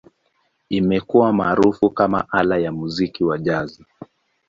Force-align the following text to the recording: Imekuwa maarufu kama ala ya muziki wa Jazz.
Imekuwa 0.69 1.33
maarufu 1.33 1.89
kama 1.89 2.29
ala 2.31 2.57
ya 2.57 2.71
muziki 2.71 3.23
wa 3.23 3.37
Jazz. 3.37 3.81